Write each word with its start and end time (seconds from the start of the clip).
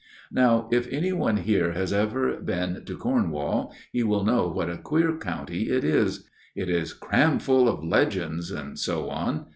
"Now 0.41 0.67
if 0.71 0.91
any 0.91 1.13
one 1.13 1.37
here 1.37 1.73
has 1.73 1.93
ever 1.93 2.37
been 2.37 2.83
to 2.85 2.97
Corn 2.97 3.29
wall, 3.29 3.71
he 3.93 4.01
will 4.01 4.23
know 4.25 4.47
what 4.49 4.67
a 4.67 4.79
queer 4.79 5.15
county 5.15 5.69
it 5.69 5.83
is. 5.83 6.27
It 6.55 6.69
is 6.71 6.91
cram 6.91 7.37
full 7.37 7.69
of 7.69 7.83
legends 7.83 8.49
and 8.49 8.79
so 8.79 9.11
on. 9.11 9.45